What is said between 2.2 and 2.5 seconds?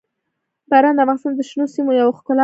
ده.